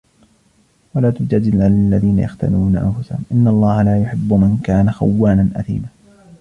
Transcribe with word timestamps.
وَلَا 0.95 1.11
تُجَادِلْ 1.11 1.61
عَنِ 1.61 1.87
الَّذِينَ 1.87 2.19
يَخْتَانُونَ 2.19 2.77
أَنْفُسَهُمْ 2.77 3.23
إِنَّ 3.31 3.47
اللَّهَ 3.47 3.83
لَا 3.83 4.01
يُحِبُّ 4.01 4.33
مَنْ 4.33 4.57
كَانَ 4.63 4.91
خَوَّانًا 4.91 5.49
أَثِيمًا 5.55 5.87